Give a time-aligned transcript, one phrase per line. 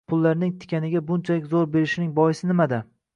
[0.11, 2.81] gullarning tikaniga bunchalik zo‘r berishining boisi nimada?